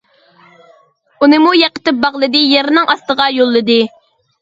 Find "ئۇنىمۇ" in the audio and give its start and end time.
1.19-1.53